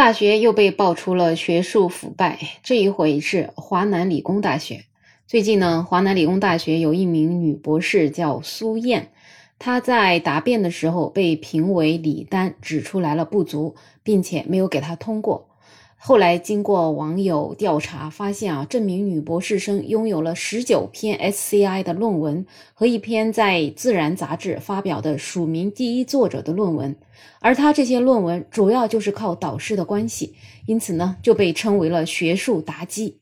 [0.00, 4.86] 大学又被爆出了学术腐败，这一回是华南理工大学。
[5.26, 9.10] 最近呢，华南理工大学有一名女博士叫苏燕，
[9.58, 15.49] 她在答辩的时候被评委李丹指出来了不足，并且没有给她通过。
[16.02, 26.96] 后来经过网友调查，发现啊，这名女博士生拥有了十九篇 SCI 的论文和一篇在《自然》杂志发表的署名第一作者的论文，
[27.40, 33.19] 而她这些论文主要就是靠导师的关系，因此呢，就被称为了学术妲己。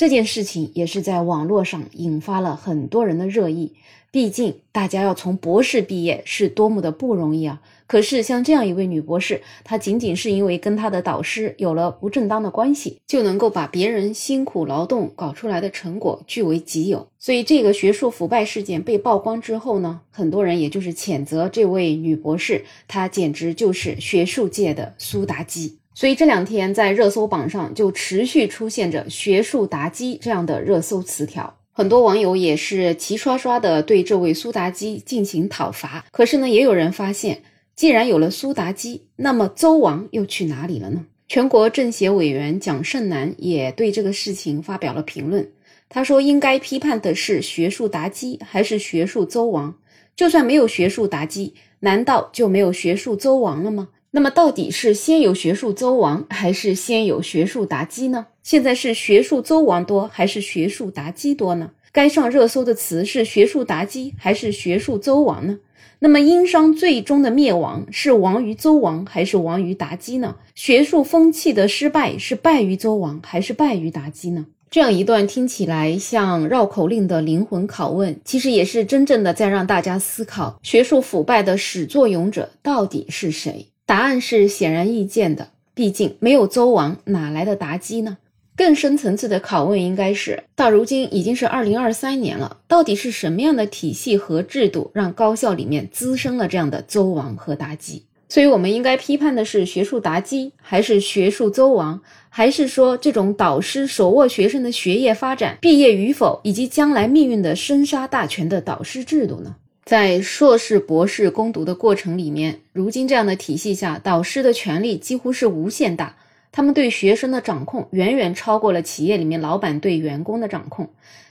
[0.00, 3.74] 这件事情也是在网络上引发了很多人的热议。
[4.10, 7.60] 毕竟，大家要从博士毕业是多么的不容易啊！
[7.86, 17.06] 可是，像这样一位女博士，她仅仅是因为跟她的导师有了不正当的关系，就能够把别人辛苦劳动搞出来的成果据为己有。
[17.18, 25.79] 所以，这个学术腐败事件被曝光之后呢，很多人也就是谴责这位女博士，她简直就是学术界的苏妲己。
[25.94, 31.58] 所以这两天在热搜榜上就持续出现着“学术妲己”这样的热搜词条。
[31.72, 36.04] 很多网友也是齐刷刷的对这位苏妲己进行讨伐。
[36.10, 37.42] 可是呢，也有人发现，
[37.74, 41.06] 既然有了苏妲己，那么周王又去哪里了呢？
[41.28, 45.48] 全国政协委员蒋胜男也对这个事情发表了评论。
[45.88, 49.74] 他说：“应该批判的是学术妲己还是学术周王？
[50.14, 53.88] 就算没有学术妲己，难道就没有学术周王了吗？
[54.12, 61.70] 那么到底是先有学术周王，还是先有学术妲己呢？”现在是学术周王多还是学术妲己多呢？
[61.92, 65.58] 该上热搜的词是学术妲己还是学术周王呢？
[66.00, 70.36] 那么殷商最终的灭亡是亡于周王还是亡于妲己呢？
[70.54, 74.46] 学术风气的失败是败于周王还是败于妲己呢？
[74.70, 83.66] 这样一段听起来像绕口令的灵魂拷问，其实也是真正的在让大家思考学术腐败的始作俑者到底是谁？
[83.90, 88.18] 答案是显然易见的，毕竟没有周王，哪来的妲己呢？
[88.54, 98.04] 更深层次的拷问应该是：到如今已经是二零二三年了，到底是什么样的体系和制度让高校里面滋生了这样的周王和妲己？
[98.28, 109.56] 所以，我们应该批判的是学术妲己，还是学术周王，还是说这种导师手握学生的学业发展、毕业与否以及将来命运的生杀大权的导师制度呢？
[109.90, 116.14] 在硕士、博士攻读的过程里面，如今这样的体系下，导师的权力几乎是无限大。
[116.52, 120.88] 他们对学生的掌控远远超过了企业里面老板对员工的掌控。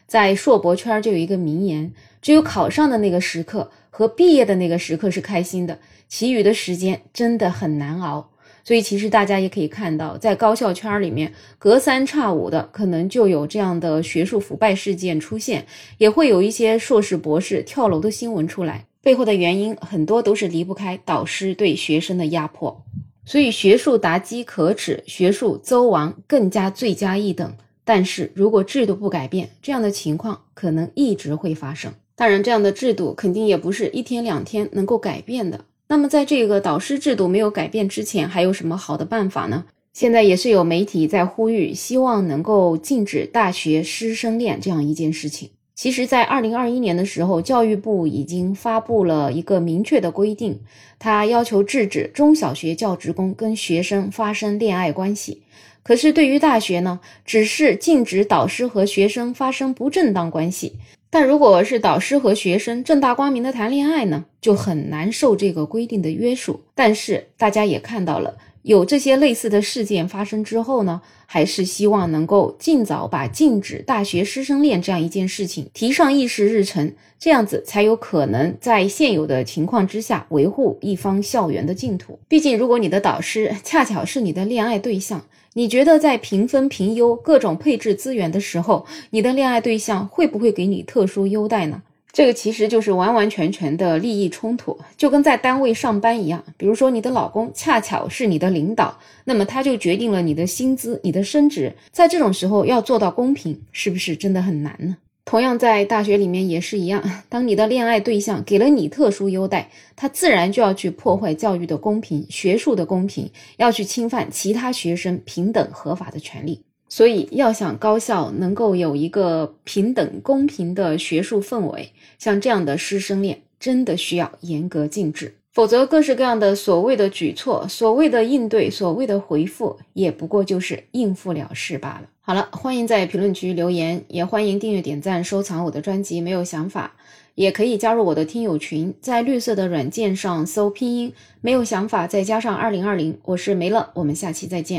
[0.08, 8.30] 在硕博圈就有一个名言：只有考上的那个时刻和毕业的那个时刻是开心的，其余的时间真的很难熬。
[8.64, 15.66] 所以，其实大家也可以看到，在高校圈里面，隔三差五的可能就有这样的学术腐败事件出现，
[15.98, 18.86] 也会有一些硕士、博士跳楼的新闻出来。
[19.02, 22.84] 背后的原因很多都是离不开导师对学生的压迫。
[23.26, 27.56] 所以，学术妲己可耻，学术周王更加罪加一等。
[27.86, 31.92] 但是如果制度不改变，这样的情况可能一直会发生。
[32.16, 35.66] 当然，这样的制度肯定也不是一天两天能够改变的。
[35.92, 39.66] 那么，在这个导师制度没有改变之前，还有什么好的办法呢？
[39.92, 45.50] 现在也是有媒体在呼吁，希望能够禁止大学师生恋这样一件事情。
[45.74, 50.60] 其实，在二零二一年的时候，教育部已经发布了一个明确的规定，
[51.00, 55.42] 它要求制止中小学教职工跟学生发生恋爱关系。
[55.82, 60.76] 可是，对于大学呢，只是禁止导师和学生发生不正当关系。
[61.10, 66.62] 但如果是导师和学生正大光明的谈恋爱呢，就很难受这个规定的约束。
[66.76, 68.38] 但是，大家也看到了。
[68.64, 82.20] 有这些类似的事件发生之后呢，还是希望能够尽早把禁止大学师生恋这样一件事情提上议事日程，这样子才有可能在现有的情况之下维护一方校园的净土。
[82.28, 91.82] 毕竟，如果你的导师恰巧是你的恋爱对象，你觉得在评分评优、各种配置资源的时候，你的恋爱对象会不会给你特殊优待呢？
[92.12, 96.44] 这个其实就是完完全全的利益冲突，就跟在单位上班一样。
[96.58, 101.72] 比如说，你的老公恰巧是你的领导，那么他就决定了你的薪资、你的升职。
[101.92, 104.98] 在这种时候要做到公平，是不是真的很难呢？
[105.26, 116.64] 同样，在大学里面也是一样， 当你的恋爱对象给了你特殊优待，他自然就要去破坏教育的公平、学术的公平，要去侵犯其他学生平等合法的权利。
[116.90, 125.36] 所以，要想高校能够有一个平等公平的学术氛围，像这样的师生恋，真的需要严格禁止。
[125.54, 132.04] 否则，各式各样的所谓的举措、所谓的应对、所谓的回复，也不过就是应付了事罢了。
[132.22, 136.22] 好了，欢迎在评论区留言，也欢迎订阅、点赞、收藏我的专辑。
[136.22, 136.96] 没有想法，
[137.36, 144.78] 也可以加入我的听友群，在绿色的软件上搜拼音“没有想法”，再加上二零二零，我是梅乐，我们下期再见。